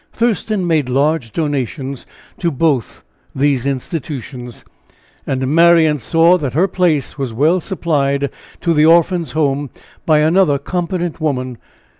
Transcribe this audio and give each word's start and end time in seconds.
Thurston 0.13 0.65
made 0.65 0.89
large 0.89 1.31
donations 1.31 2.07
to 2.39 2.49
both 2.49 3.03
these 3.35 3.67
institutions. 3.67 4.65
And 5.27 5.47
Marian 5.53 5.99
saw 5.99 6.39
that 6.39 6.53
her 6.53 6.67
place 6.67 7.19
was 7.19 7.33
well 7.33 7.59
supplied 7.59 8.31
to 8.61 8.73
the 8.73 8.83
"Orphans' 8.87 9.33
Home" 9.33 9.69
by 10.07 10.21
another 10.21 10.57
competent 10.57 11.21
woman. 11.21 11.59